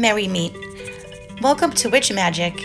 Merry 0.00 0.28
Meet. 0.28 0.56
Welcome 1.42 1.72
to 1.72 1.90
Witch 1.90 2.08
Magick. 2.08 2.56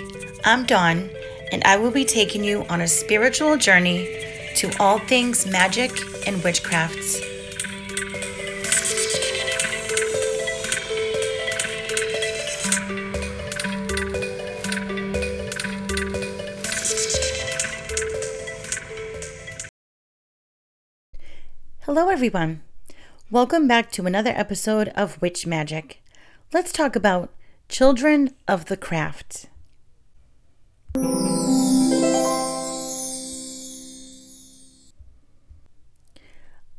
I'm 0.45 0.65
Dawn, 0.65 1.09
and 1.51 1.61
I 1.65 1.75
will 1.75 1.91
be 1.91 2.05
taking 2.05 2.45
you 2.45 2.63
on 2.69 2.79
a 2.79 2.87
spiritual 2.87 3.57
journey 3.57 4.07
to 4.55 4.71
all 4.79 4.99
things 4.99 5.45
magic 5.45 5.91
and 6.25 6.37
witchcrafts. 6.37 7.21
Hello, 21.81 22.07
everyone. 22.07 22.63
Welcome 23.29 23.67
back 23.67 23.91
to 23.91 24.05
another 24.05 24.31
episode 24.33 24.87
of 24.95 25.21
Witch 25.21 25.45
Magick. 25.45 25.97
Let's 26.53 26.71
talk 26.71 26.95
about 26.95 27.33
Children 27.67 28.29
of 28.47 28.65
the 28.65 28.77
Craft. 28.77 29.47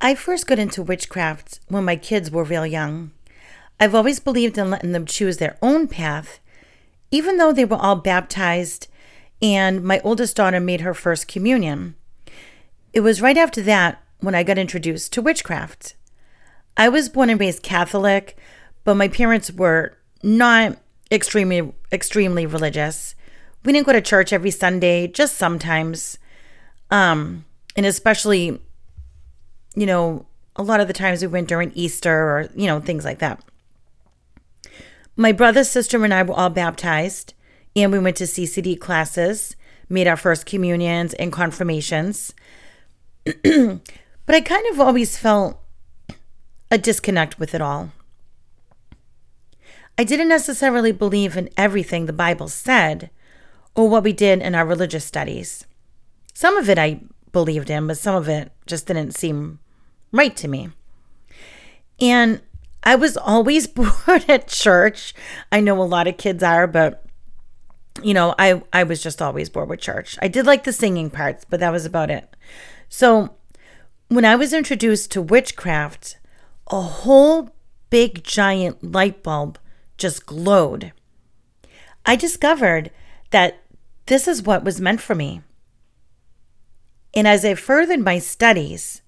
I 0.00 0.14
first 0.14 0.46
got 0.46 0.58
into 0.58 0.82
witchcraft 0.82 1.60
when 1.68 1.84
my 1.84 1.96
kids 1.96 2.30
were 2.30 2.44
real 2.44 2.64
young. 2.64 3.10
I've 3.78 3.94
always 3.94 4.20
believed 4.20 4.56
in 4.56 4.70
letting 4.70 4.92
them 4.92 5.04
choose 5.04 5.38
their 5.38 5.58
own 5.60 5.88
path, 5.88 6.38
even 7.10 7.36
though 7.36 7.52
they 7.52 7.64
were 7.64 7.76
all 7.76 7.96
baptized 7.96 8.88
and 9.42 9.82
my 9.82 10.00
oldest 10.00 10.36
daughter 10.36 10.60
made 10.60 10.80
her 10.80 10.94
first 10.94 11.28
communion. 11.28 11.96
It 12.92 13.00
was 13.00 13.20
right 13.20 13.36
after 13.36 13.60
that 13.62 14.00
when 14.20 14.34
I 14.34 14.44
got 14.44 14.58
introduced 14.58 15.12
to 15.12 15.22
witchcraft. 15.22 15.96
I 16.76 16.88
was 16.88 17.08
born 17.08 17.30
and 17.30 17.40
raised 17.40 17.62
Catholic, 17.62 18.38
but 18.86 18.94
my 18.94 19.08
parents 19.08 19.50
were 19.50 19.98
not 20.22 20.78
extremely 21.12 21.74
extremely 21.92 22.46
religious. 22.46 23.14
We 23.64 23.74
didn't 23.74 23.86
go 23.86 23.92
to 23.92 24.00
church 24.00 24.32
every 24.32 24.50
Sunday, 24.50 25.08
just 25.08 25.36
sometimes. 25.36 26.18
Um, 26.90 27.44
and 27.76 27.84
especially 27.84 28.60
you 29.76 29.86
know, 29.86 30.26
a 30.56 30.62
lot 30.62 30.80
of 30.80 30.88
the 30.88 30.94
times 30.94 31.20
we 31.20 31.28
went 31.28 31.48
during 31.48 31.70
Easter 31.74 32.10
or, 32.10 32.48
you 32.56 32.66
know, 32.66 32.80
things 32.80 33.04
like 33.04 33.18
that. 33.20 33.40
My 35.14 35.30
brother, 35.30 35.62
sister, 35.62 36.02
and 36.02 36.12
I 36.12 36.22
were 36.22 36.34
all 36.34 36.50
baptized, 36.50 37.34
and 37.76 37.92
we 37.92 37.98
went 37.98 38.16
to 38.16 38.24
CCD 38.24 38.80
classes, 38.80 39.54
made 39.88 40.06
our 40.06 40.16
first 40.16 40.46
communions 40.46 41.14
and 41.14 41.32
confirmations. 41.32 42.34
but 43.24 44.34
I 44.34 44.40
kind 44.40 44.66
of 44.72 44.80
always 44.80 45.16
felt 45.16 45.60
a 46.70 46.78
disconnect 46.78 47.38
with 47.38 47.54
it 47.54 47.60
all. 47.60 47.92
I 49.98 50.04
didn't 50.04 50.28
necessarily 50.28 50.92
believe 50.92 51.36
in 51.36 51.48
everything 51.56 52.06
the 52.06 52.12
Bible 52.12 52.48
said 52.48 53.10
or 53.74 53.88
what 53.88 54.04
we 54.04 54.12
did 54.12 54.42
in 54.42 54.54
our 54.54 54.66
religious 54.66 55.04
studies. 55.04 55.66
Some 56.34 56.56
of 56.56 56.68
it 56.68 56.78
I 56.78 57.00
believed 57.32 57.70
in, 57.70 57.86
but 57.86 57.98
some 57.98 58.14
of 58.14 58.28
it 58.28 58.52
just 58.66 58.86
didn't 58.86 59.12
seem 59.12 59.58
right 60.12 60.36
to 60.36 60.48
me. 60.48 60.70
And 62.00 62.42
I 62.82 62.94
was 62.94 63.16
always 63.16 63.66
bored 63.66 64.24
at 64.28 64.48
church. 64.48 65.14
I 65.50 65.60
know 65.60 65.80
a 65.80 65.84
lot 65.84 66.06
of 66.06 66.18
kids 66.18 66.42
are, 66.42 66.66
but 66.66 67.02
you 68.02 68.12
know, 68.12 68.34
I 68.38 68.62
I 68.72 68.82
was 68.82 69.02
just 69.02 69.22
always 69.22 69.48
bored 69.48 69.70
with 69.70 69.80
church. 69.80 70.18
I 70.20 70.28
did 70.28 70.44
like 70.44 70.64
the 70.64 70.72
singing 70.72 71.08
parts, 71.08 71.46
but 71.48 71.60
that 71.60 71.72
was 71.72 71.86
about 71.86 72.10
it. 72.10 72.36
So, 72.90 73.34
when 74.08 74.24
I 74.24 74.36
was 74.36 74.52
introduced 74.52 75.10
to 75.12 75.22
witchcraft, 75.22 76.18
a 76.70 76.80
whole 76.80 77.50
big 77.88 78.22
giant 78.22 78.92
light 78.92 79.22
bulb 79.22 79.58
just 79.96 80.26
glowed. 80.26 80.92
I 82.04 82.16
discovered 82.16 82.90
that 83.30 83.62
this 84.06 84.28
is 84.28 84.42
what 84.42 84.64
was 84.64 84.80
meant 84.80 85.00
for 85.00 85.14
me. 85.14 85.42
And 87.14 87.26
as 87.26 87.44
I 87.44 87.54
furthered 87.54 88.00
my 88.00 88.18
studies, 88.18 89.02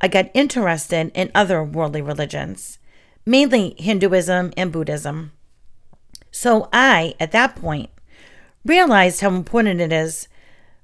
I 0.00 0.08
got 0.08 0.30
interested 0.32 1.10
in 1.14 1.30
other 1.34 1.62
worldly 1.62 2.00
religions, 2.00 2.78
mainly 3.26 3.74
Hinduism 3.78 4.52
and 4.56 4.72
Buddhism. 4.72 5.32
So 6.30 6.68
I, 6.72 7.14
at 7.20 7.32
that 7.32 7.56
point, 7.56 7.90
realized 8.64 9.20
how 9.20 9.30
important 9.30 9.80
it 9.80 9.92
is 9.92 10.28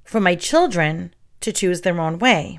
for 0.04 0.20
my 0.20 0.34
children 0.34 1.14
to 1.40 1.52
choose 1.52 1.80
their 1.80 2.00
own 2.00 2.18
way. 2.18 2.58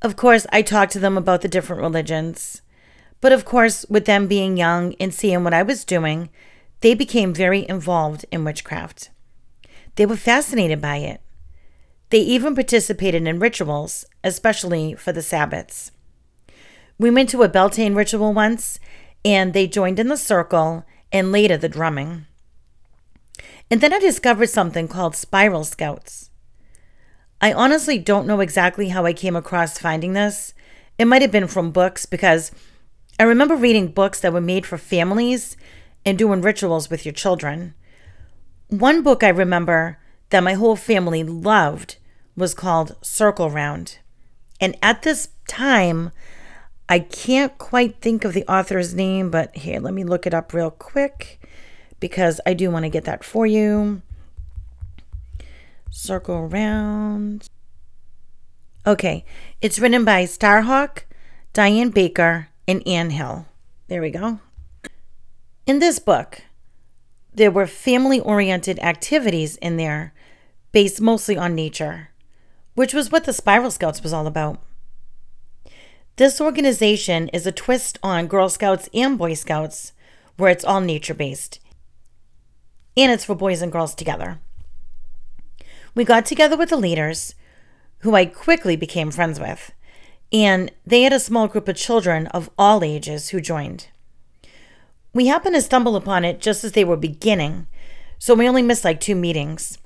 Of 0.00 0.14
course, 0.14 0.46
I 0.52 0.62
talked 0.62 0.92
to 0.92 1.00
them 1.00 1.16
about 1.16 1.40
the 1.40 1.48
different 1.48 1.82
religions, 1.82 2.62
but 3.20 3.32
of 3.32 3.44
course, 3.44 3.84
with 3.88 4.04
them 4.04 4.26
being 4.26 4.56
young 4.56 4.94
and 5.00 5.12
seeing 5.12 5.44
what 5.44 5.54
I 5.54 5.62
was 5.62 5.84
doing, 5.84 6.30
they 6.80 6.94
became 6.94 7.34
very 7.34 7.68
involved 7.68 8.24
in 8.30 8.44
witchcraft. 8.44 9.10
They 9.96 10.06
were 10.06 10.16
fascinated 10.16 10.80
by 10.80 10.98
it. 10.98 11.20
They 12.10 12.20
even 12.20 12.54
participated 12.54 13.26
in 13.26 13.40
rituals, 13.40 14.06
especially 14.22 14.94
for 14.94 15.12
the 15.12 15.20
Sabbats. 15.20 15.90
We 16.98 17.10
went 17.10 17.28
to 17.30 17.42
a 17.42 17.48
Beltane 17.48 17.94
ritual 17.94 18.32
once, 18.32 18.80
and 19.24 19.52
they 19.52 19.66
joined 19.66 19.98
in 19.98 20.08
the 20.08 20.16
circle 20.16 20.84
and 21.12 21.32
later 21.32 21.56
the 21.56 21.68
drumming. 21.68 22.26
And 23.70 23.80
then 23.80 23.92
I 23.92 23.98
discovered 23.98 24.48
something 24.48 24.88
called 24.88 25.16
Spiral 25.16 25.64
Scouts. 25.64 26.30
I 27.40 27.52
honestly 27.52 27.98
don't 27.98 28.26
know 28.26 28.40
exactly 28.40 28.88
how 28.88 29.04
I 29.04 29.12
came 29.12 29.36
across 29.36 29.78
finding 29.78 30.12
this. 30.12 30.54
It 30.98 31.06
might 31.06 31.22
have 31.22 31.30
been 31.30 31.46
from 31.46 31.70
books 31.70 32.06
because 32.06 32.50
I 33.18 33.24
remember 33.24 33.56
reading 33.56 33.88
books 33.88 34.20
that 34.20 34.32
were 34.32 34.40
made 34.40 34.64
for 34.64 34.78
families 34.78 35.56
and 36.04 36.16
doing 36.16 36.40
rituals 36.40 36.88
with 36.88 37.04
your 37.04 37.12
children. 37.12 37.74
One 38.68 39.02
book 39.02 39.24
I 39.24 39.28
remember 39.28 39.98
that 40.30 40.44
my 40.44 40.54
whole 40.54 40.76
family 40.76 41.24
loved 41.24 41.96
was 42.36 42.54
called 42.54 42.94
Circle 43.02 43.50
Round. 43.50 43.98
And 44.60 44.76
at 44.80 45.02
this 45.02 45.30
time, 45.48 46.12
I 46.88 47.00
can't 47.00 47.58
quite 47.58 48.00
think 48.00 48.24
of 48.24 48.34
the 48.34 48.44
author's 48.46 48.94
name, 48.94 49.30
but 49.30 49.56
here, 49.56 49.80
let 49.80 49.94
me 49.94 50.04
look 50.04 50.26
it 50.26 50.34
up 50.34 50.52
real 50.52 50.70
quick 50.70 51.40
because 51.98 52.40
I 52.46 52.54
do 52.54 52.70
want 52.70 52.84
to 52.84 52.88
get 52.88 53.04
that 53.04 53.24
for 53.24 53.46
you. 53.46 54.02
Circle 55.90 56.46
Round. 56.46 57.48
Okay, 58.86 59.24
it's 59.60 59.80
written 59.80 60.04
by 60.04 60.24
Starhawk, 60.24 61.00
Diane 61.52 61.90
Baker, 61.90 62.48
and 62.68 62.86
Anne 62.86 63.10
Hill. 63.10 63.46
There 63.88 64.02
we 64.02 64.10
go. 64.10 64.38
In 65.66 65.78
this 65.78 65.98
book, 65.98 66.42
there 67.32 67.50
were 67.50 67.66
family 67.66 68.20
oriented 68.20 68.78
activities 68.80 69.56
in 69.56 69.78
there 69.78 70.12
based 70.70 71.00
mostly 71.00 71.36
on 71.36 71.54
nature, 71.54 72.10
which 72.74 72.92
was 72.92 73.10
what 73.10 73.24
the 73.24 73.32
Spiral 73.32 73.70
Scouts 73.70 74.02
was 74.02 74.12
all 74.12 74.26
about. 74.26 74.62
This 76.16 76.40
organization 76.40 77.28
is 77.28 77.46
a 77.46 77.52
twist 77.52 77.98
on 78.02 78.26
Girl 78.26 78.48
Scouts 78.48 78.88
and 78.92 79.16
Boy 79.16 79.34
Scouts, 79.34 79.92
where 80.36 80.50
it's 80.50 80.64
all 80.64 80.80
nature 80.80 81.14
based. 81.14 81.60
And 82.96 83.10
it's 83.10 83.24
for 83.24 83.34
boys 83.34 83.62
and 83.62 83.72
girls 83.72 83.94
together. 83.94 84.40
We 85.94 86.04
got 86.04 86.26
together 86.26 86.56
with 86.56 86.68
the 86.68 86.76
leaders, 86.76 87.34
who 88.00 88.14
I 88.14 88.26
quickly 88.26 88.76
became 88.76 89.10
friends 89.10 89.40
with, 89.40 89.72
and 90.32 90.70
they 90.86 91.02
had 91.02 91.12
a 91.12 91.20
small 91.20 91.48
group 91.48 91.68
of 91.68 91.76
children 91.76 92.26
of 92.28 92.50
all 92.58 92.84
ages 92.84 93.30
who 93.30 93.40
joined. 93.40 93.88
We 95.14 95.26
happened 95.26 95.54
to 95.54 95.62
stumble 95.62 95.96
upon 95.96 96.24
it 96.24 96.40
just 96.40 96.64
as 96.64 96.72
they 96.72 96.84
were 96.84 96.96
beginning, 96.96 97.66
so 98.18 98.34
we 98.34 98.48
only 98.48 98.62
missed 98.62 98.84
like 98.84 99.00
two 99.00 99.14
meetings. 99.14 99.78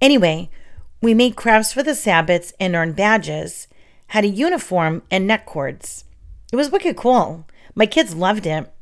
Anyway, 0.00 0.50
we 1.00 1.14
made 1.14 1.36
crafts 1.36 1.72
for 1.72 1.82
the 1.82 1.92
Sabbats 1.92 2.52
and 2.60 2.74
earned 2.74 2.96
badges, 2.96 3.68
had 4.08 4.24
a 4.24 4.28
uniform 4.28 5.02
and 5.10 5.26
neck 5.26 5.46
cords. 5.46 6.04
It 6.52 6.56
was 6.56 6.70
wicked 6.70 6.96
cool. 6.96 7.46
My 7.74 7.86
kids 7.86 8.14
loved 8.14 8.46
it. 8.46 8.72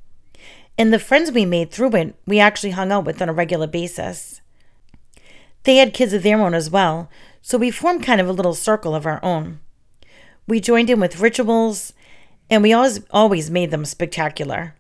And 0.79 0.93
the 0.93 0.99
friends 0.99 1.31
we 1.31 1.45
made 1.45 1.71
through 1.71 1.95
it, 1.97 2.15
we 2.27 2.39
actually 2.39 2.71
hung 2.71 2.93
out 2.93 3.05
with 3.05 3.23
on 3.23 3.29
a 3.29 3.33
regular 3.33 3.67
basis. 3.67 4.41
They 5.65 5.77
had 5.77 5.95
kids 5.95 6.13
of 6.13 6.23
their 6.23 6.41
own 6.41 6.55
as 6.55 6.71
well, 6.71 7.11
so 7.43 7.59
we 7.59 7.71
formed 7.71 8.05
kind 8.05 8.21
of 8.21 8.29
a 8.29 8.33
little 8.33 8.55
circle 8.55 8.95
of 8.95 9.07
our 9.07 9.23
own. 9.25 9.61
We 10.47 10.61
joined 10.61 10.91
in 10.91 11.01
with 11.01 11.21
rituals, 11.21 11.93
and 12.49 12.63
we 12.63 12.73
always 12.73 13.01
always 13.11 13.51
made 13.51 13.71
them 13.71 13.85
spectacular. 13.85 14.75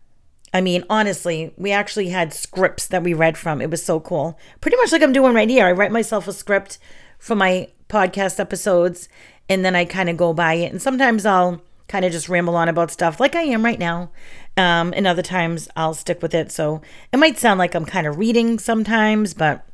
I 0.54 0.60
mean, 0.60 0.84
honestly, 0.88 1.52
we 1.56 1.72
actually 1.72 2.08
had 2.10 2.32
scripts 2.32 2.86
that 2.88 3.02
we 3.02 3.12
read 3.12 3.36
from. 3.36 3.60
It 3.60 3.70
was 3.70 3.82
so 3.82 4.00
cool. 4.00 4.38
Pretty 4.60 4.76
much 4.78 4.92
like 4.92 5.02
I'm 5.02 5.12
doing 5.12 5.34
right 5.34 5.50
here. 5.50 5.66
I 5.66 5.72
write 5.72 5.92
myself 5.92 6.28
a 6.28 6.32
script 6.32 6.78
for 7.18 7.34
my 7.34 7.68
podcast 7.88 8.40
episodes, 8.40 9.08
and 9.48 9.64
then 9.64 9.76
I 9.76 9.84
kind 9.84 10.08
of 10.08 10.16
go 10.16 10.32
by 10.32 10.54
it. 10.54 10.72
And 10.72 10.80
sometimes 10.80 11.26
I'll 11.26 11.60
kind 11.88 12.04
of 12.04 12.12
just 12.12 12.28
ramble 12.28 12.56
on 12.56 12.68
about 12.68 12.90
stuff 12.90 13.20
like 13.20 13.36
I 13.36 13.42
am 13.42 13.64
right 13.64 13.78
now. 13.78 14.10
Um, 14.56 14.94
and 14.96 15.06
other 15.06 15.22
times 15.22 15.68
I'll 15.76 15.94
stick 15.94 16.22
with 16.22 16.34
it. 16.34 16.50
So 16.50 16.80
it 17.12 17.18
might 17.18 17.38
sound 17.38 17.58
like 17.58 17.74
I'm 17.74 17.84
kind 17.84 18.06
of 18.06 18.16
reading 18.16 18.58
sometimes, 18.58 19.34
but 19.34 19.66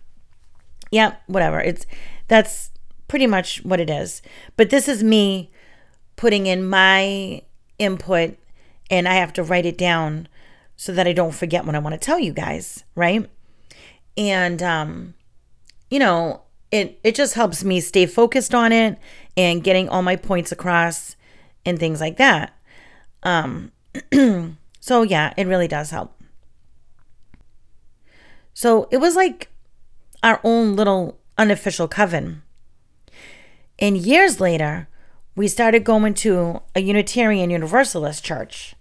yeah, 0.90 1.14
whatever. 1.26 1.60
It's 1.60 1.86
that's 2.26 2.70
pretty 3.06 3.26
much 3.26 3.64
what 3.64 3.78
it 3.78 3.88
is. 3.88 4.20
But 4.56 4.70
this 4.70 4.88
is 4.88 5.04
me 5.04 5.51
putting 6.22 6.46
in 6.46 6.64
my 6.64 7.42
input 7.80 8.36
and 8.88 9.08
I 9.08 9.14
have 9.14 9.32
to 9.32 9.42
write 9.42 9.66
it 9.66 9.76
down 9.76 10.28
so 10.76 10.92
that 10.92 11.04
I 11.04 11.12
don't 11.12 11.34
forget 11.34 11.66
what 11.66 11.74
I 11.74 11.80
want 11.80 11.94
to 11.94 11.98
tell 11.98 12.20
you 12.20 12.32
guys, 12.32 12.84
right? 12.94 13.28
And 14.16 14.62
um 14.62 15.14
you 15.90 15.98
know, 15.98 16.42
it 16.70 17.00
it 17.02 17.16
just 17.16 17.34
helps 17.34 17.64
me 17.64 17.80
stay 17.80 18.06
focused 18.06 18.54
on 18.54 18.70
it 18.70 19.00
and 19.36 19.64
getting 19.64 19.88
all 19.88 20.02
my 20.02 20.14
points 20.14 20.52
across 20.52 21.16
and 21.66 21.76
things 21.76 22.00
like 22.00 22.18
that. 22.18 22.56
Um 23.24 23.72
so 24.78 25.02
yeah, 25.02 25.34
it 25.36 25.48
really 25.48 25.66
does 25.66 25.90
help. 25.90 26.22
So 28.54 28.86
it 28.92 28.98
was 28.98 29.16
like 29.16 29.48
our 30.22 30.38
own 30.44 30.76
little 30.76 31.18
unofficial 31.36 31.88
coven. 31.88 32.42
And 33.80 33.96
years 33.96 34.38
later, 34.38 34.86
we 35.34 35.48
started 35.48 35.82
going 35.82 36.12
to 36.12 36.60
a 36.74 36.80
Unitarian 36.80 37.50
Universalist 37.50 38.22
church. 38.22 38.74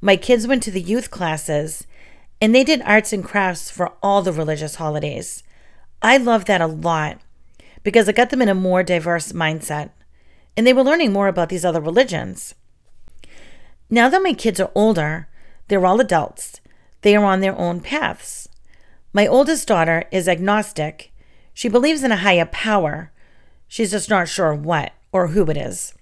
My 0.00 0.16
kids 0.16 0.46
went 0.46 0.62
to 0.64 0.72
the 0.72 0.80
youth 0.80 1.10
classes 1.10 1.86
and 2.40 2.52
they 2.52 2.64
did 2.64 2.82
arts 2.82 3.12
and 3.12 3.24
crafts 3.24 3.70
for 3.70 3.92
all 4.02 4.20
the 4.20 4.32
religious 4.32 4.74
holidays. 4.74 5.44
I 6.02 6.16
loved 6.16 6.48
that 6.48 6.60
a 6.60 6.66
lot 6.66 7.20
because 7.84 8.08
it 8.08 8.16
got 8.16 8.30
them 8.30 8.42
in 8.42 8.48
a 8.48 8.54
more 8.54 8.82
diverse 8.82 9.30
mindset 9.32 9.90
and 10.56 10.66
they 10.66 10.72
were 10.72 10.82
learning 10.82 11.12
more 11.12 11.28
about 11.28 11.48
these 11.48 11.64
other 11.64 11.80
religions. 11.80 12.56
Now 13.88 14.08
that 14.08 14.22
my 14.22 14.32
kids 14.32 14.58
are 14.58 14.72
older, 14.74 15.28
they're 15.68 15.86
all 15.86 16.00
adults. 16.00 16.60
They 17.02 17.14
are 17.14 17.24
on 17.24 17.40
their 17.40 17.56
own 17.56 17.80
paths. 17.80 18.48
My 19.12 19.28
oldest 19.28 19.68
daughter 19.68 20.04
is 20.10 20.28
agnostic. 20.28 21.12
She 21.52 21.68
believes 21.68 22.02
in 22.02 22.10
a 22.10 22.16
higher 22.16 22.46
power. 22.46 23.12
She's 23.68 23.92
just 23.92 24.10
not 24.10 24.28
sure 24.28 24.54
what 24.54 24.92
or 25.14 25.28
who 25.28 25.46
it 25.46 25.56
is. 25.56 25.94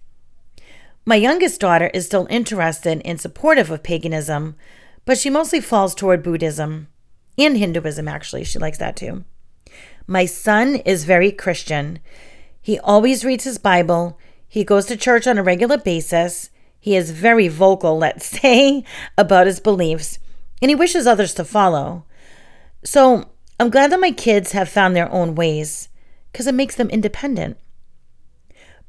My 1.04 1.16
youngest 1.16 1.60
daughter 1.60 1.90
is 1.92 2.06
still 2.06 2.26
interested 2.30 3.02
and 3.04 3.20
supportive 3.20 3.70
of 3.70 3.82
paganism, 3.82 4.56
but 5.04 5.18
she 5.18 5.28
mostly 5.28 5.60
falls 5.60 5.94
toward 5.94 6.22
Buddhism 6.22 6.88
and 7.36 7.56
Hinduism, 7.56 8.08
actually. 8.08 8.44
She 8.44 8.58
likes 8.58 8.78
that 8.78 8.96
too. 8.96 9.24
My 10.06 10.24
son 10.24 10.76
is 10.76 11.04
very 11.04 11.30
Christian. 11.30 11.98
He 12.60 12.78
always 12.78 13.24
reads 13.24 13.44
his 13.44 13.58
Bible. 13.58 14.18
He 14.48 14.64
goes 14.64 14.86
to 14.86 14.96
church 14.96 15.26
on 15.26 15.36
a 15.38 15.42
regular 15.42 15.76
basis. 15.76 16.48
He 16.80 16.96
is 16.96 17.10
very 17.10 17.48
vocal, 17.48 17.98
let's 17.98 18.26
say, 18.40 18.82
about 19.18 19.46
his 19.46 19.60
beliefs, 19.60 20.18
and 20.62 20.70
he 20.70 20.74
wishes 20.74 21.06
others 21.06 21.34
to 21.34 21.44
follow. 21.44 22.06
So 22.82 23.28
I'm 23.60 23.70
glad 23.70 23.92
that 23.92 24.00
my 24.00 24.10
kids 24.10 24.52
have 24.52 24.68
found 24.68 24.96
their 24.96 25.12
own 25.12 25.34
ways 25.34 25.90
because 26.32 26.46
it 26.46 26.54
makes 26.54 26.76
them 26.76 26.88
independent. 26.88 27.58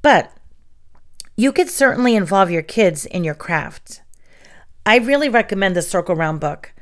But 0.03 0.31
you 1.35 1.51
could 1.51 1.69
certainly 1.69 2.15
involve 2.15 2.51
your 2.51 2.61
kids 2.61 3.05
in 3.05 3.23
your 3.23 3.33
craft. 3.33 4.01
I 4.85 4.97
really 4.97 5.29
recommend 5.29 5.75
the 5.75 5.81
Circle 5.81 6.15
Round 6.15 6.39
book. 6.39 6.73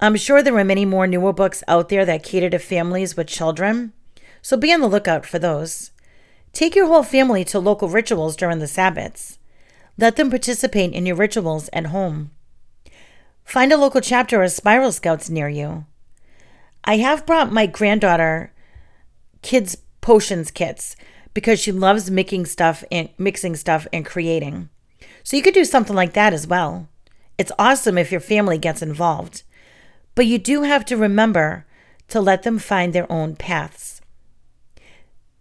I'm 0.00 0.16
sure 0.16 0.42
there 0.42 0.58
are 0.58 0.64
many 0.64 0.84
more 0.84 1.06
newer 1.06 1.32
books 1.32 1.62
out 1.68 1.88
there 1.88 2.04
that 2.04 2.24
cater 2.24 2.50
to 2.50 2.58
families 2.58 3.16
with 3.16 3.28
children, 3.28 3.94
so 4.42 4.56
be 4.56 4.72
on 4.72 4.80
the 4.80 4.88
lookout 4.88 5.24
for 5.24 5.38
those. 5.38 5.92
Take 6.52 6.74
your 6.74 6.88
whole 6.88 7.04
family 7.04 7.44
to 7.44 7.58
local 7.60 7.88
rituals 7.88 8.36
during 8.36 8.58
the 8.58 8.66
Sabbaths. 8.66 9.38
Let 9.96 10.16
them 10.16 10.28
participate 10.28 10.92
in 10.92 11.06
your 11.06 11.16
rituals 11.16 11.70
at 11.72 11.86
home. 11.86 12.32
Find 13.44 13.72
a 13.72 13.78
local 13.78 14.00
chapter 14.00 14.42
of 14.42 14.50
Spiral 14.50 14.90
Scouts 14.90 15.30
near 15.30 15.48
you. 15.48 15.86
I 16.84 16.96
have 16.96 17.26
brought 17.26 17.52
my 17.52 17.66
granddaughter 17.66 18.52
kids 19.40 19.78
potions 20.00 20.50
kits 20.50 20.96
because 21.36 21.60
she 21.60 21.70
loves 21.70 22.10
making 22.10 22.46
stuff 22.46 22.82
and 22.90 23.10
mixing 23.18 23.54
stuff 23.54 23.86
and 23.92 24.06
creating. 24.06 24.70
So 25.22 25.36
you 25.36 25.42
could 25.42 25.52
do 25.52 25.66
something 25.66 25.94
like 25.94 26.14
that 26.14 26.32
as 26.32 26.46
well. 26.46 26.88
It's 27.36 27.52
awesome 27.58 27.98
if 27.98 28.10
your 28.10 28.22
family 28.22 28.56
gets 28.56 28.80
involved. 28.80 29.42
But 30.14 30.24
you 30.24 30.38
do 30.38 30.62
have 30.62 30.86
to 30.86 30.96
remember 30.96 31.66
to 32.08 32.22
let 32.22 32.42
them 32.42 32.58
find 32.58 32.94
their 32.94 33.12
own 33.12 33.36
paths. 33.36 34.00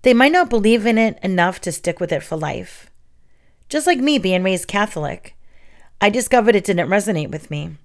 They 0.02 0.14
might 0.14 0.34
not 0.34 0.50
believe 0.50 0.86
in 0.86 0.98
it 0.98 1.18
enough 1.24 1.62
to 1.62 1.72
stick 1.72 2.02
with 2.02 2.12
it 2.12 2.24
for 2.24 2.36
life. 2.36 2.90
Just 3.70 3.88
like 3.88 4.00
me 4.00 4.20
being 4.20 4.44
raised 4.44 4.68
Catholic, 4.68 5.38
I 6.02 6.10
discovered 6.10 6.58
it 6.58 6.66
didn't 6.66 6.90
resonate 6.90 7.32
with 7.32 7.50
me. 7.50 7.78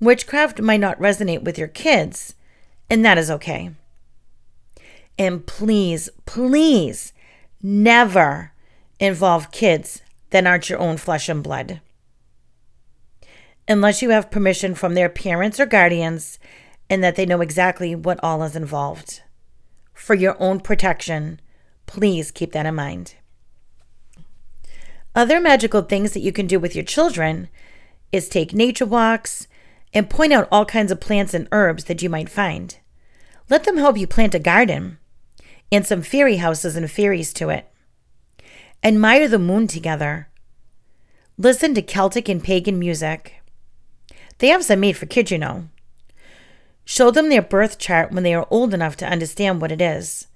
Witchcraft 0.00 0.60
might 0.60 0.80
not 0.80 1.00
resonate 1.00 1.44
with 1.44 1.56
your 1.56 1.68
kids, 1.68 2.34
and 2.90 3.02
that 3.06 3.16
is 3.16 3.30
okay. 3.30 3.70
And 5.18 5.44
please, 5.44 6.08
please 6.26 7.12
never 7.60 8.52
involve 9.00 9.50
kids 9.50 10.02
that 10.30 10.46
aren't 10.46 10.70
your 10.70 10.78
own 10.78 10.96
flesh 10.96 11.28
and 11.28 11.42
blood. 11.42 11.80
Unless 13.66 14.00
you 14.00 14.10
have 14.10 14.30
permission 14.30 14.74
from 14.74 14.94
their 14.94 15.08
parents 15.08 15.58
or 15.58 15.66
guardians 15.66 16.38
and 16.88 17.02
that 17.02 17.16
they 17.16 17.26
know 17.26 17.40
exactly 17.40 17.94
what 17.94 18.22
all 18.22 18.42
is 18.42 18.56
involved. 18.56 19.22
For 19.92 20.14
your 20.14 20.40
own 20.40 20.60
protection, 20.60 21.40
please 21.86 22.30
keep 22.30 22.52
that 22.52 22.66
in 22.66 22.74
mind. 22.76 23.16
Other 25.14 25.40
magical 25.40 25.82
things 25.82 26.12
that 26.12 26.20
you 26.20 26.32
can 26.32 26.46
do 26.46 26.60
with 26.60 26.74
your 26.76 26.84
children 26.84 27.48
is 28.12 28.28
take 28.28 28.54
nature 28.54 28.86
walks 28.86 29.48
and 29.92 30.08
point 30.08 30.32
out 30.32 30.48
all 30.52 30.64
kinds 30.64 30.92
of 30.92 31.00
plants 31.00 31.34
and 31.34 31.48
herbs 31.50 31.84
that 31.84 32.02
you 32.02 32.08
might 32.08 32.28
find. 32.28 32.78
Let 33.50 33.64
them 33.64 33.78
help 33.78 33.98
you 33.98 34.06
plant 34.06 34.34
a 34.34 34.38
garden 34.38 34.97
and 35.70 35.86
some 35.86 36.02
fairy 36.02 36.36
houses 36.36 36.76
and 36.76 36.90
fairies 36.90 37.32
to 37.34 37.50
it. 37.50 37.70
Admire 38.82 39.28
the 39.28 39.38
moon 39.38 39.66
together. 39.66 40.28
Listen 41.36 41.74
to 41.74 41.82
Celtic 41.82 42.28
and 42.28 42.42
pagan 42.42 42.78
music. 42.78 43.42
They 44.38 44.48
have 44.48 44.64
some 44.64 44.80
made 44.80 44.96
for 44.96 45.06
kids, 45.06 45.30
you 45.30 45.38
know. 45.38 45.68
Show 46.84 47.10
them 47.10 47.28
their 47.28 47.42
birth 47.42 47.78
chart 47.78 48.12
when 48.12 48.22
they 48.22 48.34
are 48.34 48.46
old 48.50 48.72
enough 48.72 48.96
to 48.96 49.06
understand 49.08 49.60
what 49.60 49.72
it 49.72 49.82
is. 49.82 50.26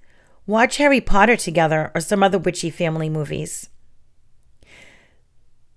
Watch 0.45 0.77
Harry 0.77 1.01
Potter 1.01 1.37
together 1.37 1.91
or 1.95 2.01
some 2.01 2.21
other 2.21 2.37
witchy 2.37 2.69
family 2.69 3.09
movies. 3.09 3.69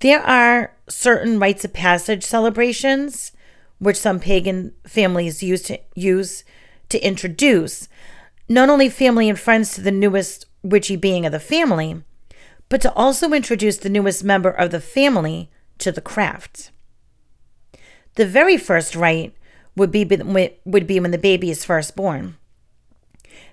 There 0.00 0.20
are 0.20 0.72
certain 0.88 1.38
rites 1.38 1.64
of 1.64 1.72
passage 1.72 2.24
celebrations 2.24 3.32
which 3.78 3.96
some 3.96 4.20
pagan 4.20 4.74
families 4.86 5.42
use 5.42 5.62
to 5.62 5.78
use 5.94 6.44
to 6.88 6.98
introduce 7.04 7.88
not 8.48 8.68
only 8.68 8.88
family 8.88 9.28
and 9.28 9.38
friends 9.38 9.74
to 9.74 9.80
the 9.80 9.90
newest 9.90 10.46
witchy 10.62 10.96
being 10.96 11.26
of 11.26 11.32
the 11.32 11.40
family, 11.40 12.02
but 12.68 12.80
to 12.80 12.92
also 12.94 13.32
introduce 13.32 13.78
the 13.78 13.88
newest 13.88 14.24
member 14.24 14.50
of 14.50 14.70
the 14.70 14.80
family 14.80 15.50
to 15.78 15.92
the 15.92 16.00
craft. 16.00 16.70
The 18.14 18.26
very 18.26 18.56
first 18.56 18.96
rite 18.96 19.34
would 19.76 19.90
be 19.90 20.04
would 20.04 20.86
be 20.86 21.00
when 21.00 21.10
the 21.10 21.18
baby 21.18 21.50
is 21.50 21.64
first 21.64 21.94
born. 21.94 22.36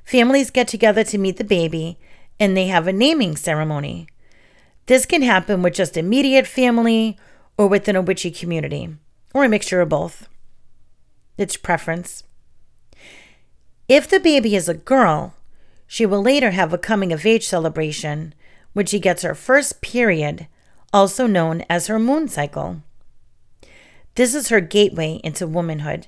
Families 0.04 0.52
get 0.52 0.68
together 0.68 1.04
to 1.04 1.18
meet 1.18 1.38
the 1.38 1.44
baby 1.44 2.00
and 2.40 2.56
they 2.56 2.68
have 2.68 2.88
a 2.88 2.94
naming 2.94 3.36
ceremony. 3.36 4.08
This 4.86 5.06
can 5.06 5.22
happen 5.22 5.62
with 5.62 5.74
just 5.74 5.98
immediate 5.98 6.48
family 6.48 7.18
or 7.58 7.68
within 7.68 7.96
a 7.96 8.02
witchy 8.02 8.32
community, 8.32 8.90
or 9.34 9.44
a 9.44 9.50
mixture 9.50 9.80
of 9.80 9.90
both. 9.90 10.28
It's 11.38 11.56
preference. 11.56 12.24
If 13.88 14.08
the 14.08 14.20
baby 14.20 14.56
is 14.56 14.70
a 14.70 14.74
girl, 14.74 15.34
she 15.88 16.06
will 16.06 16.22
later 16.22 16.52
have 16.52 16.74
a 16.74 16.78
coming 16.78 17.12
of 17.12 17.26
age 17.26 17.48
celebration 17.48 18.34
when 18.74 18.86
she 18.86 19.00
gets 19.00 19.24
her 19.24 19.36
first 19.36 19.82
period, 19.82 20.48
also 20.92 21.28
known 21.28 21.64
as 21.70 21.88
her 21.88 22.00
moon 22.00 22.28
cycle. 22.28 22.82
This 24.16 24.34
is 24.34 24.50
her 24.50 24.62
gateway 24.62 25.20
into 25.24 25.48
womanhood. 25.48 26.08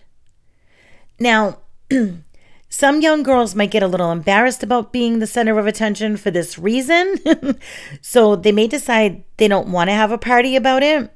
Now, 1.19 1.59
some 2.69 3.01
young 3.01 3.23
girls 3.23 3.55
might 3.55 3.71
get 3.71 3.83
a 3.83 3.87
little 3.87 4.11
embarrassed 4.11 4.63
about 4.63 4.93
being 4.93 5.19
the 5.19 5.27
center 5.27 5.57
of 5.57 5.67
attention 5.67 6.17
for 6.17 6.31
this 6.31 6.57
reason, 6.57 7.15
so 8.01 8.35
they 8.35 8.51
may 8.51 8.67
decide 8.67 9.23
they 9.37 9.47
don't 9.47 9.67
want 9.67 9.89
to 9.89 9.93
have 9.93 10.11
a 10.11 10.17
party 10.17 10.55
about 10.55 10.83
it. 10.83 11.11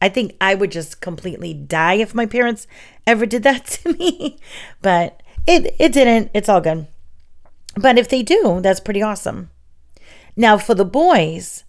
I 0.00 0.08
think 0.08 0.36
I 0.40 0.54
would 0.54 0.70
just 0.70 1.00
completely 1.00 1.52
die 1.52 1.94
if 1.94 2.14
my 2.14 2.24
parents 2.26 2.66
ever 3.06 3.26
did 3.26 3.42
that 3.42 3.64
to 3.82 3.92
me. 3.94 4.38
But 4.80 5.22
it 5.48 5.74
it 5.78 5.92
didn't. 5.92 6.30
It's 6.34 6.48
all 6.48 6.60
good. 6.60 6.86
But 7.74 7.98
if 7.98 8.08
they 8.08 8.22
do, 8.22 8.60
that's 8.60 8.80
pretty 8.80 9.02
awesome. 9.02 9.50
Now 10.36 10.58
for 10.58 10.74
the 10.74 10.84
boys, 10.84 11.64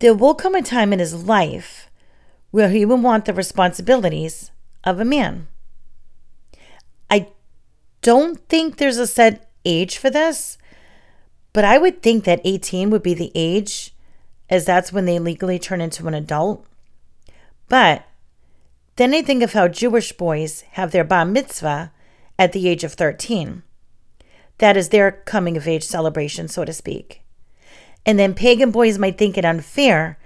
there 0.00 0.14
will 0.14 0.34
come 0.34 0.54
a 0.54 0.62
time 0.62 0.92
in 0.92 0.98
his 0.98 1.24
life 1.24 1.88
where 2.50 2.70
he 2.70 2.84
will 2.84 2.98
want 2.98 3.24
the 3.24 3.32
responsibilities 3.32 4.50
of 4.84 5.00
a 5.00 5.04
man. 5.04 5.48
I 7.10 7.28
don't 8.02 8.46
think 8.48 8.76
there's 8.76 8.98
a 8.98 9.06
set 9.06 9.48
age 9.64 9.96
for 9.96 10.10
this, 10.10 10.58
but 11.52 11.64
I 11.64 11.78
would 11.78 12.02
think 12.02 12.24
that 12.24 12.40
18 12.44 12.90
would 12.90 13.02
be 13.02 13.14
the 13.14 13.32
age, 13.34 13.94
as 14.50 14.64
that's 14.64 14.92
when 14.92 15.06
they 15.06 15.18
legally 15.18 15.58
turn 15.58 15.80
into 15.80 16.08
an 16.08 16.14
adult. 16.14 16.66
But 17.68 18.04
then 18.96 19.14
I 19.14 19.22
think 19.22 19.42
of 19.42 19.52
how 19.52 19.68
Jewish 19.68 20.12
boys 20.12 20.62
have 20.72 20.90
their 20.90 21.04
bar 21.04 21.24
mitzvah 21.24 21.92
at 22.42 22.50
the 22.50 22.68
age 22.68 22.82
of 22.82 22.94
13. 22.94 23.62
That 24.58 24.76
is 24.76 24.88
their 24.88 25.12
coming 25.12 25.56
of 25.56 25.68
age 25.68 25.84
celebration, 25.84 26.48
so 26.48 26.64
to 26.64 26.72
speak. 26.72 27.22
And 28.04 28.18
then 28.18 28.34
pagan 28.34 28.72
boys 28.72 28.98
might 28.98 29.16
think 29.16 29.38
it 29.38 29.44
unfair 29.44 30.18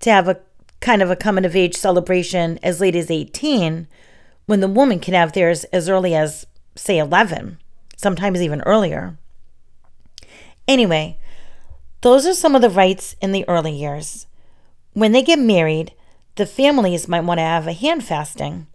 to 0.00 0.10
have 0.10 0.26
a 0.26 0.40
kind 0.80 1.00
of 1.00 1.12
a 1.12 1.16
coming 1.16 1.44
of 1.44 1.54
age 1.54 1.76
celebration 1.76 2.58
as 2.60 2.80
late 2.80 2.96
as 2.96 3.08
18 3.08 3.86
when 4.46 4.58
the 4.58 4.66
woman 4.66 4.98
can 4.98 5.14
have 5.14 5.32
theirs 5.32 5.62
as 5.64 5.88
early 5.88 6.12
as, 6.12 6.44
say, 6.74 6.98
11, 6.98 7.58
sometimes 7.96 8.42
even 8.42 8.62
earlier. 8.62 9.16
Anyway, 10.66 11.18
those 12.00 12.26
are 12.26 12.34
some 12.34 12.56
of 12.56 12.62
the 12.62 12.70
rites 12.70 13.14
in 13.20 13.30
the 13.30 13.48
early 13.48 13.72
years. 13.72 14.26
When 14.92 15.12
they 15.12 15.22
get 15.22 15.38
married, 15.38 15.92
the 16.34 16.46
families 16.46 17.06
might 17.06 17.24
want 17.24 17.38
to 17.38 17.42
have 17.42 17.68
a 17.68 17.72
hand 17.72 18.02
fasting. 18.02 18.66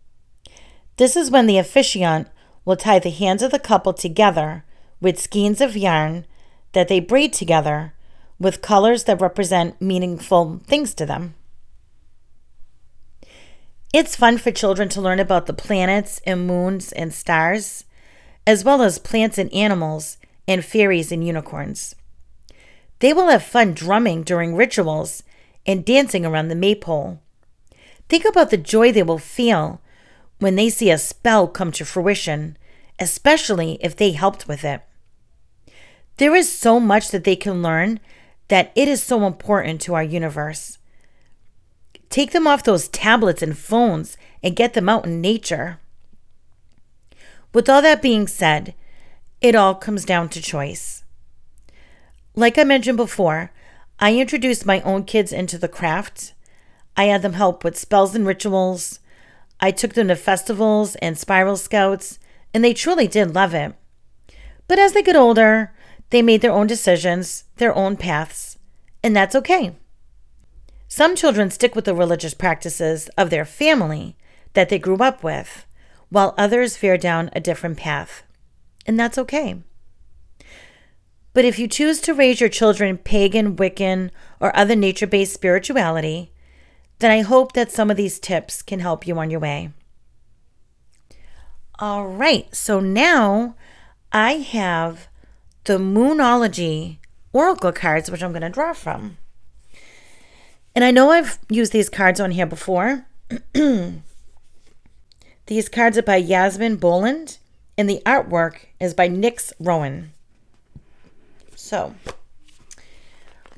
This 0.95 1.17
is 1.17 1.29
when 1.29 1.45
the 1.45 1.57
officiant 1.57 2.29
will 2.65 2.75
tie 2.75 2.99
the 2.99 3.11
hands 3.11 3.41
of 3.41 3.51
the 3.51 3.59
couple 3.59 3.93
together 3.93 4.65
with 4.99 5.19
skeins 5.19 5.61
of 5.61 5.77
yarn 5.77 6.25
that 6.73 6.87
they 6.87 6.99
braid 6.99 7.31
together 7.31 7.93
with 8.39 8.61
colors 8.61 9.05
that 9.05 9.21
represent 9.21 9.79
meaningful 9.81 10.59
things 10.65 10.93
to 10.95 11.05
them. 11.05 11.35
It's 13.93 14.15
fun 14.15 14.37
for 14.39 14.51
children 14.51 14.89
to 14.89 15.01
learn 15.01 15.21
about 15.21 15.45
the 15.45 15.53
planets 15.53 16.19
and 16.25 16.45
moons 16.45 16.91
and 16.91 17.13
stars, 17.13 17.85
as 18.45 18.65
well 18.65 18.81
as 18.81 18.99
plants 18.99 19.37
and 19.37 19.53
animals 19.53 20.17
and 20.47 20.65
fairies 20.65 21.11
and 21.13 21.25
unicorns. 21.25 21.95
They 22.99 23.13
will 23.13 23.29
have 23.29 23.43
fun 23.43 23.73
drumming 23.73 24.23
during 24.23 24.55
rituals 24.55 25.23
and 25.65 25.85
dancing 25.85 26.25
around 26.25 26.49
the 26.49 26.55
maypole. 26.55 27.21
Think 28.09 28.25
about 28.25 28.49
the 28.49 28.57
joy 28.57 28.91
they 28.91 29.03
will 29.03 29.17
feel 29.17 29.81
when 30.39 30.55
they 30.55 30.69
see 30.69 30.89
a 30.89 30.97
spell 30.97 31.47
come 31.47 31.71
to 31.73 31.85
fruition, 31.85 32.57
especially 32.99 33.77
if 33.81 33.95
they 33.95 34.11
helped 34.11 34.47
with 34.47 34.63
it. 34.63 34.81
There 36.17 36.35
is 36.35 36.51
so 36.51 36.79
much 36.79 37.09
that 37.09 37.23
they 37.23 37.35
can 37.35 37.61
learn 37.61 37.99
that 38.47 38.71
it 38.75 38.87
is 38.87 39.01
so 39.01 39.25
important 39.25 39.81
to 39.81 39.95
our 39.95 40.03
universe. 40.03 40.77
Take 42.09 42.31
them 42.31 42.47
off 42.47 42.63
those 42.63 42.87
tablets 42.87 43.41
and 43.41 43.57
phones 43.57 44.17
and 44.43 44.55
get 44.55 44.73
them 44.73 44.87
out 44.87 45.05
in 45.05 45.19
nature. 45.19 45.79
With 47.53 47.69
all 47.69 47.81
that 47.81 48.01
being 48.01 48.27
said, 48.27 48.73
it 49.41 49.55
all 49.55 49.75
comes 49.75 50.05
down 50.05 50.29
to 50.29 50.41
choice. 50.41 51.03
Like 52.35 52.57
I 52.57 52.63
mentioned 52.63 52.97
before, 52.97 53.51
I 53.99 54.17
introduced 54.17 54.65
my 54.65 54.81
own 54.81 55.05
kids 55.05 55.31
into 55.31 55.57
the 55.57 55.67
craft. 55.67 56.33
I 56.97 57.05
had 57.05 57.21
them 57.21 57.33
help 57.33 57.63
with 57.63 57.77
spells 57.77 58.13
and 58.13 58.27
rituals. 58.27 58.99
I 59.59 59.71
took 59.71 59.93
them 59.93 60.09
to 60.09 60.15
festivals 60.15 60.95
and 60.97 61.17
spiral 61.17 61.57
scouts, 61.57 62.19
and 62.53 62.63
they 62.63 62.73
truly 62.73 63.07
did 63.07 63.33
love 63.35 63.53
it. 63.53 63.73
But 64.67 64.79
as 64.79 64.93
they 64.93 65.03
get 65.03 65.15
older, 65.15 65.73
they 66.09 66.21
made 66.21 66.41
their 66.41 66.51
own 66.51 66.67
decisions, 66.67 67.45
their 67.57 67.75
own 67.75 67.97
paths, 67.97 68.57
and 69.03 69.15
that's 69.15 69.35
okay. 69.35 69.75
Some 70.87 71.15
children 71.15 71.51
stick 71.51 71.75
with 71.75 71.85
the 71.85 71.95
religious 71.95 72.33
practices 72.33 73.09
of 73.17 73.29
their 73.29 73.45
family 73.45 74.15
that 74.53 74.69
they 74.69 74.79
grew 74.79 74.97
up 74.97 75.23
with, 75.23 75.65
while 76.09 76.33
others 76.37 76.77
veer 76.77 76.97
down 76.97 77.29
a 77.33 77.39
different 77.39 77.77
path, 77.77 78.23
and 78.85 78.99
that's 78.99 79.17
okay. 79.17 79.61
But 81.33 81.43
if 81.43 81.59
you 81.59 81.67
choose 81.67 81.99
to 82.01 82.13
raise 82.13 82.39
your 82.39 82.49
children 82.49 82.97
pagan, 82.97 83.57
Wiccan, 83.57 84.11
or 84.39 84.55
other 84.55 84.75
nature 84.75 85.07
based 85.07 85.33
spirituality, 85.33 86.31
then 86.99 87.11
I 87.11 87.21
hope 87.21 87.53
that 87.53 87.71
some 87.71 87.91
of 87.91 87.97
these 87.97 88.19
tips 88.19 88.61
can 88.61 88.79
help 88.79 89.07
you 89.07 89.17
on 89.17 89.29
your 89.29 89.39
way. 89.39 89.71
All 91.77 92.07
right, 92.07 92.53
so 92.55 92.79
now 92.79 93.55
I 94.11 94.33
have 94.33 95.07
the 95.65 95.77
Moonology 95.77 96.97
Oracle 97.33 97.73
cards, 97.73 98.09
which 98.09 98.23
I'm 98.23 98.31
going 98.31 98.43
to 98.43 98.49
draw 98.49 98.71
from. 98.71 99.17
And 100.73 100.85
I 100.85 100.91
know 100.91 101.11
I've 101.11 101.37
used 101.49 101.73
these 101.73 101.89
cards 101.89 102.19
on 102.19 102.31
here 102.31 102.45
before. 102.45 103.05
these 105.47 105.69
cards 105.69 105.97
are 105.97 106.03
by 106.03 106.15
Yasmin 106.15 106.77
Boland, 106.77 107.39
and 107.77 107.89
the 107.89 108.01
artwork 108.05 108.67
is 108.79 108.93
by 108.93 109.09
Nyx 109.09 109.51
Rowan. 109.59 110.13
So 111.55 111.95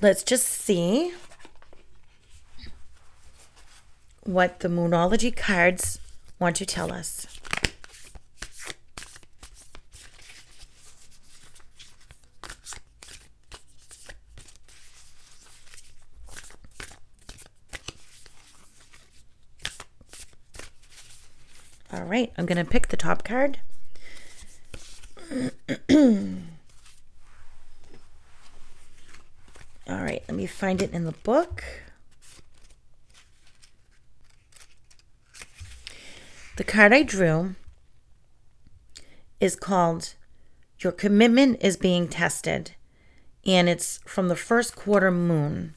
let's 0.02 0.24
just 0.24 0.48
see 0.48 1.14
what 4.28 4.60
the 4.60 4.68
Moonology 4.68 5.34
cards 5.34 6.00
want 6.38 6.58
to 6.58 6.66
tell 6.66 6.92
us. 6.92 7.26
All 21.94 22.04
right, 22.04 22.34
I'm 22.38 22.46
going 22.46 22.58
to 22.58 22.70
pick 22.70 22.90
the 22.90 22.98
top 22.98 23.24
card. 23.24 23.60
All 29.90 30.04
right, 30.04 30.22
let 30.28 30.36
me 30.36 30.46
find 30.46 30.82
it 30.82 30.92
in 30.92 31.06
the 31.06 31.14
book. 31.24 31.64
The 36.58 36.64
card 36.64 36.92
I 36.92 37.04
drew 37.04 37.54
is 39.40 39.56
called 39.56 40.16
Your 40.80 40.92
Commitment 40.92 41.60
is 41.62 41.78
Being 41.78 42.08
Tested, 42.08 42.72
and 43.46 43.70
it's 43.70 44.00
from 44.08 44.28
the 44.28 44.36
first 44.36 44.76
quarter 44.76 45.12
moon. 45.12 45.76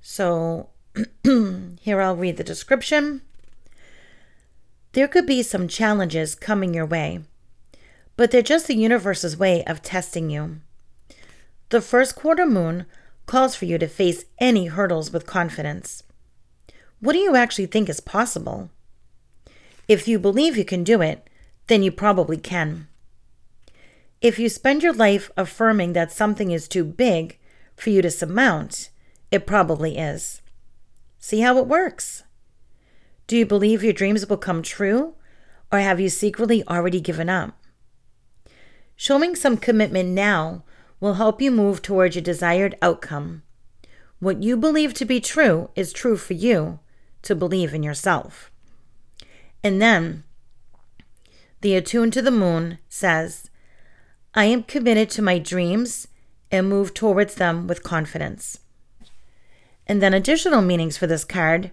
So 0.00 0.70
here 1.22 2.00
I'll 2.00 2.16
read 2.16 2.38
the 2.38 2.44
description. 2.44 3.20
There 4.92 5.06
could 5.06 5.26
be 5.26 5.42
some 5.42 5.68
challenges 5.68 6.34
coming 6.34 6.72
your 6.72 6.86
way, 6.86 7.20
but 8.16 8.30
they're 8.30 8.40
just 8.40 8.68
the 8.68 8.74
universe's 8.74 9.36
way 9.36 9.64
of 9.64 9.82
testing 9.82 10.30
you. 10.30 10.60
The 11.68 11.82
first 11.82 12.16
quarter 12.16 12.46
moon 12.46 12.86
calls 13.26 13.54
for 13.54 13.66
you 13.66 13.76
to 13.76 13.86
face 13.86 14.24
any 14.38 14.68
hurdles 14.68 15.12
with 15.12 15.26
confidence. 15.26 16.04
What 17.00 17.12
do 17.12 17.18
you 17.18 17.36
actually 17.36 17.66
think 17.66 17.90
is 17.90 18.00
possible? 18.00 18.70
If 19.88 20.08
you 20.08 20.18
believe 20.18 20.56
you 20.56 20.64
can 20.64 20.84
do 20.84 21.00
it, 21.00 21.28
then 21.68 21.82
you 21.82 21.92
probably 21.92 22.36
can. 22.36 22.88
If 24.20 24.38
you 24.38 24.48
spend 24.48 24.82
your 24.82 24.92
life 24.92 25.30
affirming 25.36 25.92
that 25.92 26.10
something 26.10 26.50
is 26.50 26.66
too 26.66 26.84
big 26.84 27.38
for 27.76 27.90
you 27.90 28.02
to 28.02 28.10
surmount, 28.10 28.90
it 29.30 29.46
probably 29.46 29.98
is. 29.98 30.42
See 31.18 31.40
how 31.40 31.58
it 31.58 31.66
works. 31.66 32.24
Do 33.26 33.36
you 33.36 33.46
believe 33.46 33.84
your 33.84 33.92
dreams 33.92 34.26
will 34.28 34.36
come 34.36 34.62
true, 34.62 35.14
or 35.70 35.80
have 35.80 36.00
you 36.00 36.08
secretly 36.08 36.62
already 36.68 37.00
given 37.00 37.28
up? 37.28 37.56
Showing 38.94 39.36
some 39.36 39.56
commitment 39.56 40.08
now 40.10 40.64
will 41.00 41.14
help 41.14 41.42
you 41.42 41.50
move 41.50 41.82
towards 41.82 42.16
your 42.16 42.22
desired 42.22 42.76
outcome. 42.80 43.42
What 44.18 44.42
you 44.42 44.56
believe 44.56 44.94
to 44.94 45.04
be 45.04 45.20
true 45.20 45.70
is 45.76 45.92
true 45.92 46.16
for 46.16 46.32
you 46.32 46.80
to 47.22 47.34
believe 47.34 47.74
in 47.74 47.82
yourself. 47.82 48.50
And 49.66 49.82
then 49.82 50.22
the 51.60 51.74
Attune 51.74 52.12
to 52.12 52.22
the 52.22 52.30
Moon 52.30 52.78
says, 52.88 53.50
I 54.32 54.44
am 54.44 54.62
committed 54.62 55.10
to 55.10 55.22
my 55.22 55.40
dreams 55.40 56.06
and 56.52 56.68
move 56.68 56.94
towards 56.94 57.34
them 57.34 57.66
with 57.66 57.82
confidence. 57.82 58.60
And 59.84 60.00
then 60.00 60.14
additional 60.14 60.62
meanings 60.62 60.96
for 60.96 61.08
this 61.08 61.24
card. 61.24 61.72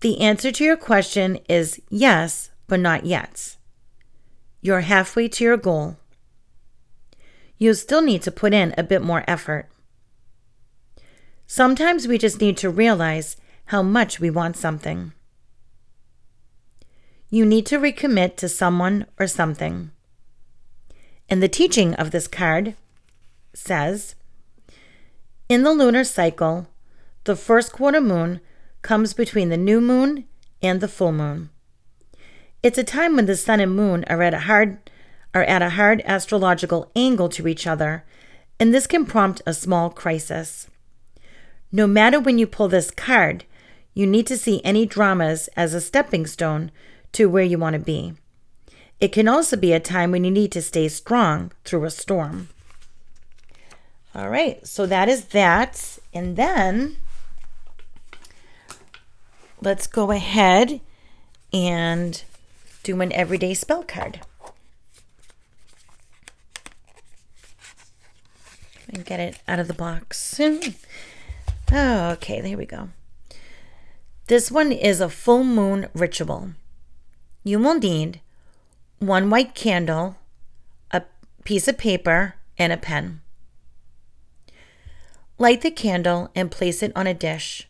The 0.00 0.22
answer 0.22 0.50
to 0.52 0.64
your 0.64 0.78
question 0.78 1.40
is 1.50 1.82
yes, 1.90 2.50
but 2.66 2.80
not 2.80 3.04
yet. 3.04 3.58
You're 4.62 4.80
halfway 4.80 5.28
to 5.28 5.44
your 5.44 5.58
goal 5.58 5.98
you 7.58 7.74
still 7.74 8.00
need 8.00 8.22
to 8.22 8.30
put 8.30 8.54
in 8.54 8.72
a 8.78 8.82
bit 8.82 9.02
more 9.02 9.22
effort. 9.28 9.68
Sometimes 11.46 12.08
we 12.08 12.16
just 12.16 12.40
need 12.40 12.56
to 12.56 12.70
realize 12.70 13.36
how 13.66 13.82
much 13.82 14.18
we 14.18 14.30
want 14.30 14.56
something. 14.56 15.12
You 17.32 17.46
need 17.46 17.64
to 17.66 17.78
recommit 17.78 18.34
to 18.36 18.48
someone 18.48 19.06
or 19.16 19.28
something. 19.28 19.92
And 21.28 21.40
the 21.40 21.48
teaching 21.48 21.94
of 21.94 22.10
this 22.10 22.26
card 22.26 22.74
says 23.54 24.16
In 25.48 25.62
the 25.62 25.72
lunar 25.72 26.02
cycle, 26.02 26.66
the 27.22 27.36
first 27.36 27.72
quarter 27.72 28.00
moon 28.00 28.40
comes 28.82 29.14
between 29.14 29.48
the 29.48 29.56
new 29.56 29.80
moon 29.80 30.24
and 30.60 30.80
the 30.80 30.88
full 30.88 31.12
moon. 31.12 31.50
It's 32.64 32.78
a 32.78 32.84
time 32.84 33.14
when 33.14 33.26
the 33.26 33.36
sun 33.36 33.60
and 33.60 33.76
moon 33.76 34.04
are 34.08 34.22
at 34.22 34.34
a 34.34 34.40
hard 34.40 34.78
are 35.32 35.44
at 35.44 35.62
a 35.62 35.70
hard 35.70 36.02
astrological 36.04 36.90
angle 36.96 37.28
to 37.28 37.46
each 37.46 37.64
other, 37.64 38.04
and 38.58 38.74
this 38.74 38.88
can 38.88 39.06
prompt 39.06 39.40
a 39.46 39.54
small 39.54 39.88
crisis. 39.88 40.66
No 41.70 41.86
matter 41.86 42.18
when 42.18 42.38
you 42.38 42.48
pull 42.48 42.66
this 42.66 42.90
card, 42.90 43.44
you 43.94 44.04
need 44.04 44.26
to 44.26 44.36
see 44.36 44.60
any 44.64 44.84
dramas 44.86 45.48
as 45.56 45.72
a 45.72 45.80
stepping 45.80 46.26
stone 46.26 46.72
to 47.12 47.28
where 47.28 47.44
you 47.44 47.58
want 47.58 47.74
to 47.74 47.80
be. 47.80 48.14
It 49.00 49.12
can 49.12 49.28
also 49.28 49.56
be 49.56 49.72
a 49.72 49.80
time 49.80 50.12
when 50.12 50.24
you 50.24 50.30
need 50.30 50.52
to 50.52 50.62
stay 50.62 50.88
strong 50.88 51.52
through 51.64 51.84
a 51.84 51.90
storm. 51.90 52.48
All 54.14 54.28
right, 54.28 54.66
so 54.66 54.86
that 54.86 55.08
is 55.08 55.26
that. 55.26 55.98
And 56.12 56.36
then 56.36 56.96
let's 59.62 59.86
go 59.86 60.10
ahead 60.10 60.80
and 61.52 62.22
do 62.82 63.00
an 63.00 63.12
everyday 63.12 63.54
spell 63.54 63.84
card. 63.84 64.20
And 68.92 69.04
get 69.04 69.20
it 69.20 69.38
out 69.46 69.60
of 69.60 69.68
the 69.68 69.74
box. 69.74 70.40
oh, 71.72 72.10
okay, 72.10 72.40
there 72.40 72.58
we 72.58 72.66
go. 72.66 72.88
This 74.26 74.50
one 74.50 74.72
is 74.72 75.00
a 75.00 75.08
full 75.08 75.44
moon 75.44 75.88
ritual. 75.94 76.50
You 77.50 77.58
will 77.58 77.80
need 77.80 78.20
one 79.00 79.28
white 79.28 79.56
candle, 79.56 80.14
a 80.92 81.02
piece 81.42 81.66
of 81.66 81.78
paper, 81.78 82.36
and 82.56 82.72
a 82.72 82.76
pen. 82.76 83.22
Light 85.36 85.62
the 85.62 85.72
candle 85.72 86.30
and 86.36 86.48
place 86.48 86.80
it 86.80 86.92
on 86.94 87.08
a 87.08 87.12
dish. 87.12 87.68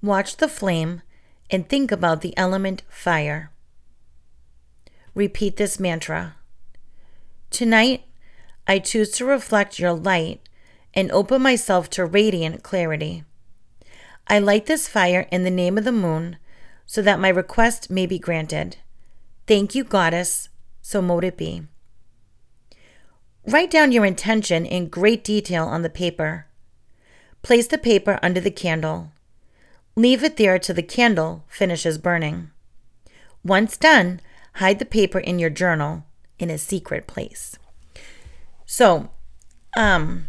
Watch 0.00 0.36
the 0.36 0.46
flame 0.46 1.02
and 1.50 1.68
think 1.68 1.90
about 1.90 2.20
the 2.20 2.32
element 2.38 2.84
fire. 2.88 3.50
Repeat 5.16 5.56
this 5.56 5.80
mantra. 5.80 6.36
Tonight, 7.50 8.04
I 8.68 8.78
choose 8.78 9.10
to 9.16 9.24
reflect 9.24 9.80
your 9.80 9.94
light 9.94 10.40
and 10.94 11.10
open 11.10 11.42
myself 11.42 11.90
to 11.90 12.04
radiant 12.04 12.62
clarity. 12.62 13.24
I 14.28 14.38
light 14.38 14.66
this 14.66 14.86
fire 14.86 15.26
in 15.32 15.42
the 15.42 15.50
name 15.50 15.76
of 15.76 15.82
the 15.82 15.90
moon 15.90 16.36
so 16.86 17.02
that 17.02 17.20
my 17.20 17.28
request 17.28 17.90
may 17.90 18.06
be 18.06 18.18
granted. 18.18 18.76
Thank 19.46 19.74
you, 19.74 19.84
Goddess, 19.84 20.48
so 20.80 21.02
mote 21.02 21.24
it 21.24 21.36
be. 21.36 21.64
Write 23.46 23.70
down 23.70 23.92
your 23.92 24.04
intention 24.04 24.64
in 24.64 24.88
great 24.88 25.22
detail 25.22 25.66
on 25.66 25.82
the 25.82 25.90
paper. 25.90 26.46
Place 27.42 27.68
the 27.68 27.78
paper 27.78 28.18
under 28.22 28.40
the 28.40 28.50
candle. 28.50 29.12
Leave 29.94 30.24
it 30.24 30.36
there 30.36 30.58
till 30.58 30.74
the 30.74 30.82
candle 30.82 31.44
finishes 31.48 31.98
burning. 31.98 32.50
Once 33.44 33.76
done, 33.76 34.20
hide 34.54 34.78
the 34.78 34.84
paper 34.84 35.20
in 35.20 35.38
your 35.38 35.50
journal 35.50 36.04
in 36.38 36.50
a 36.50 36.58
secret 36.58 37.06
place. 37.06 37.56
So, 38.64 39.10
um, 39.76 40.28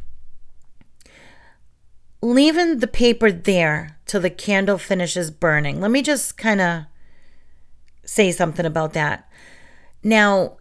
leaving 2.22 2.80
the 2.80 2.88
paper 2.88 3.32
there 3.32 3.97
till 4.08 4.22
the 4.22 4.30
candle 4.30 4.78
finishes 4.78 5.30
burning. 5.30 5.80
Let 5.82 5.92
me 5.92 6.02
just 6.02 6.38
kind 6.38 6.62
of 6.62 6.84
say 8.06 8.32
something 8.32 8.66
about 8.66 8.94
that. 8.94 9.30
Now, 10.02 10.58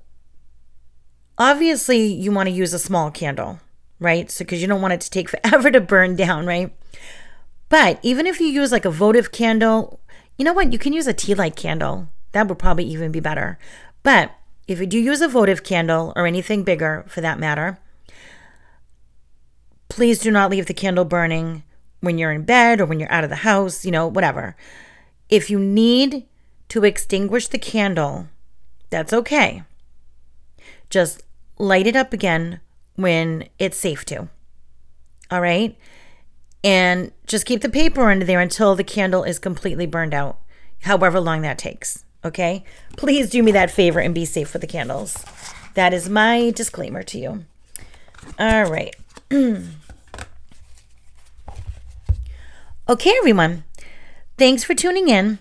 obviously, 1.39 2.05
you 2.07 2.33
want 2.33 2.49
to 2.49 2.55
use 2.55 2.75
a 2.75 2.79
small 2.79 3.11
candle, 3.11 3.61
right? 4.01 4.31
So, 4.31 4.45
because 4.45 4.61
you 4.61 4.69
don't 4.69 4.83
want 4.83 4.95
it 4.95 5.01
to 5.03 5.11
take 5.11 5.29
forever 5.31 5.71
to 5.71 5.81
burn 5.81 6.17
down, 6.17 6.47
right? 6.47 6.75
But 7.69 7.99
even 8.03 8.27
if 8.27 8.41
you 8.41 8.47
use 8.47 8.73
like 8.73 8.85
a 8.85 8.91
votive 8.91 9.33
candle, 9.33 10.01
you 10.37 10.45
know 10.45 10.53
what? 10.53 10.73
You 10.73 10.79
can 10.79 10.93
use 10.93 11.07
a 11.07 11.15
tea 11.15 11.35
light 11.35 11.57
candle. 11.57 12.09
That 12.33 12.49
would 12.49 12.59
probably 12.59 12.85
even 12.85 13.13
be 13.13 13.21
better. 13.21 13.59
But 14.03 14.33
if 14.69 14.81
you 14.81 14.87
do 14.87 14.99
use 14.99 15.21
a 15.21 15.29
votive 15.29 15.63
candle 15.63 16.13
or 16.17 16.27
anything 16.27 16.65
bigger 16.65 17.05
for 17.09 17.21
that 17.21 17.39
matter, 17.39 17.79
please 19.89 20.19
do 20.19 20.31
not 20.31 20.51
leave 20.51 20.67
the 20.67 20.75
candle 20.75 21.05
burning 21.05 21.63
when 22.01 22.19
you're 22.19 22.33
in 22.33 22.43
bed 22.43 22.81
or 22.81 22.87
when 22.87 23.01
you're 23.01 23.13
out 23.13 23.25
of 23.25 23.31
the 23.31 23.37
house, 23.37 23.85
you 23.85 23.91
know, 23.91 24.07
whatever. 24.07 24.57
If 25.29 25.51
you 25.51 25.59
need 25.59 26.27
to 26.69 26.85
extinguish 26.85 27.49
the 27.49 27.59
candle, 27.59 28.29
that's 28.91 29.13
okay. 29.13 29.63
Just 30.91 31.23
light 31.59 31.87
it 31.87 31.97
up 31.97 32.13
again 32.13 32.61
when 32.95 33.49
it's 33.59 33.77
safe 33.77 34.05
to. 34.07 34.29
All 35.31 35.41
right? 35.41 35.77
And 36.63 37.13
just 37.27 37.47
keep 37.47 37.61
the 37.61 37.69
paper 37.69 38.11
under 38.11 38.25
there 38.25 38.41
until 38.41 38.75
the 38.75 38.85
candle 38.85 39.25
is 39.25 39.39
completely 39.39 39.87
burned 39.87 40.15
out, 40.15 40.39
however 40.83 41.21
long 41.21 41.43
that 41.43 41.59
takes. 41.59 42.05
Okay? 42.25 42.65
Please 42.97 43.31
do 43.31 43.43
me 43.43 43.53
that 43.53 43.71
favor 43.71 44.01
and 44.01 44.15
be 44.15 44.25
safe 44.25 44.53
with 44.53 44.63
the 44.63 44.69
candles. 44.69 45.25
That 45.75 45.93
is 45.93 46.09
my 46.09 46.51
disclaimer 46.51 47.03
to 47.05 47.19
you. 47.19 47.45
All 48.39 48.65
right. 48.65 48.97
okay, 52.89 53.13
everyone. 53.19 53.65
Thanks 54.39 54.63
for 54.63 54.75
tuning 54.75 55.09
in. 55.09 55.41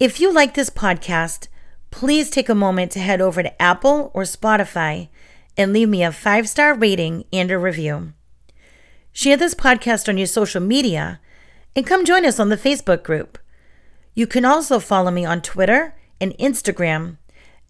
If 0.00 0.20
you 0.20 0.32
like 0.32 0.54
this 0.54 0.70
podcast, 0.70 1.46
please 1.92 2.28
take 2.28 2.48
a 2.48 2.54
moment 2.56 2.90
to 2.92 2.98
head 2.98 3.20
over 3.20 3.40
to 3.42 3.62
Apple 3.62 4.10
or 4.14 4.22
Spotify 4.22 5.08
and 5.56 5.72
leave 5.72 5.88
me 5.88 6.02
a 6.02 6.10
five 6.10 6.48
star 6.48 6.74
rating 6.74 7.24
and 7.32 7.52
a 7.52 7.58
review. 7.58 8.12
Share 9.12 9.36
this 9.36 9.54
podcast 9.54 10.08
on 10.08 10.18
your 10.18 10.26
social 10.26 10.60
media 10.60 11.20
and 11.76 11.86
come 11.86 12.04
join 12.04 12.26
us 12.26 12.40
on 12.40 12.48
the 12.48 12.56
Facebook 12.56 13.04
group. 13.04 13.38
You 14.14 14.26
can 14.26 14.44
also 14.44 14.80
follow 14.80 15.12
me 15.12 15.24
on 15.24 15.42
Twitter 15.42 15.94
and 16.20 16.36
Instagram, 16.38 17.18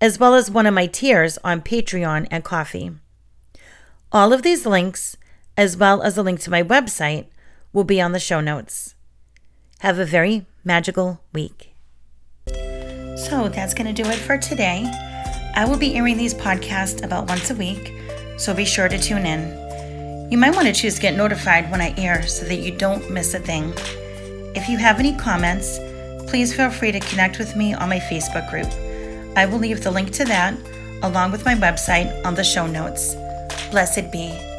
as 0.00 0.18
well 0.18 0.34
as 0.34 0.50
one 0.50 0.64
of 0.64 0.72
my 0.72 0.86
tiers 0.86 1.38
on 1.44 1.60
Patreon 1.60 2.28
and 2.30 2.42
Ko-fi. 2.42 2.92
All 4.10 4.32
of 4.32 4.42
these 4.42 4.64
links, 4.64 5.18
as 5.56 5.76
well 5.76 6.02
as 6.02 6.16
a 6.16 6.22
link 6.22 6.40
to 6.40 6.50
my 6.50 6.62
website, 6.62 7.26
will 7.76 7.84
be 7.84 8.00
on 8.00 8.12
the 8.12 8.18
show 8.18 8.40
notes. 8.40 8.94
Have 9.80 9.98
a 9.98 10.06
very 10.06 10.46
magical 10.64 11.20
week. 11.34 11.74
So 12.46 13.50
that's 13.50 13.74
going 13.74 13.94
to 13.94 14.02
do 14.02 14.08
it 14.08 14.16
for 14.16 14.38
today. 14.38 14.90
I 15.54 15.66
will 15.68 15.76
be 15.76 15.94
airing 15.94 16.16
these 16.16 16.32
podcasts 16.32 17.04
about 17.04 17.28
once 17.28 17.50
a 17.50 17.54
week, 17.54 17.92
so 18.38 18.54
be 18.54 18.64
sure 18.64 18.88
to 18.88 18.98
tune 18.98 19.26
in. 19.26 20.30
You 20.30 20.38
might 20.38 20.54
want 20.54 20.68
to 20.68 20.72
choose 20.72 20.94
to 20.94 21.02
get 21.02 21.18
notified 21.18 21.70
when 21.70 21.82
I 21.82 21.94
air 21.98 22.26
so 22.26 22.46
that 22.46 22.60
you 22.60 22.74
don't 22.74 23.10
miss 23.10 23.34
a 23.34 23.40
thing. 23.40 23.74
If 24.56 24.70
you 24.70 24.78
have 24.78 24.98
any 24.98 25.14
comments, 25.14 25.78
please 26.30 26.56
feel 26.56 26.70
free 26.70 26.92
to 26.92 27.00
connect 27.00 27.38
with 27.38 27.56
me 27.56 27.74
on 27.74 27.90
my 27.90 27.98
Facebook 27.98 28.48
group. 28.48 28.72
I 29.36 29.44
will 29.44 29.58
leave 29.58 29.84
the 29.84 29.90
link 29.90 30.12
to 30.12 30.24
that, 30.24 30.56
along 31.02 31.30
with 31.30 31.44
my 31.44 31.54
website, 31.54 32.24
on 32.24 32.36
the 32.36 32.42
show 32.42 32.66
notes. 32.66 33.14
Blessed 33.70 34.10
be. 34.10 34.55